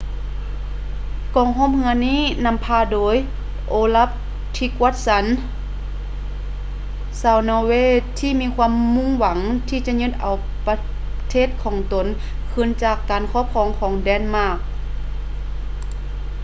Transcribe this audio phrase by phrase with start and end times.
[1.35, 3.15] ກອງເຮືອຮົບນີ້ ນຳພາໂດຍ
[3.69, 4.09] ໂອລັບ
[4.57, 7.71] ທຼີກວັດສັນ olaf trygvasson ຊາວນໍເວ
[8.19, 9.37] ທີ່ມີຄວາມມຸ່ງຫວັງ
[9.69, 10.35] ທີ່ຈະຍຶດເອົາ
[10.67, 10.75] ປະ
[11.29, 12.05] ເທດຂອງຕົນ
[12.51, 14.57] ຄືນຈາກການຄອບຄອງຂອງ ເເດນມາກ